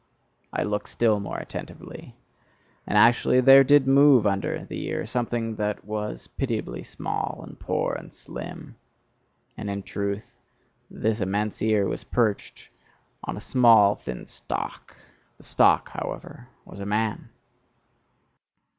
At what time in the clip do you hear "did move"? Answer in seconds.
3.63-4.25